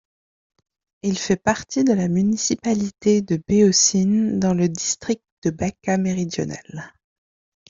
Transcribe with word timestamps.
Il 1.03 1.19
fait 1.19 1.35
partie 1.37 1.83
de 1.83 1.93
la 1.93 2.07
municipalité 2.07 3.21
de 3.21 3.35
Beočin 3.47 4.39
dans 4.39 4.55
le 4.55 4.67
district 4.67 5.21
de 5.43 5.51
Bačka 5.51 5.97
méridionale. 5.99 6.91